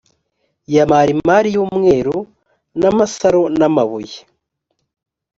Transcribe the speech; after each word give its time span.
ya 0.75 0.83
marimari 0.91 1.49
y 1.55 1.59
umweru 1.65 2.17
n 2.79 2.81
amasaro 2.91 3.41
n 3.57 3.61
amabuye 3.67 4.19